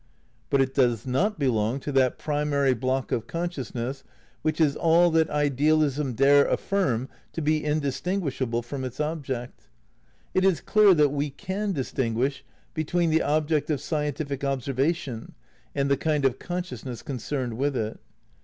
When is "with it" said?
17.55-17.99